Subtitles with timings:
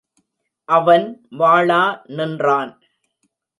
[0.69, 1.05] அவன்
[1.39, 1.83] வாளா
[2.07, 2.73] நின்றான்.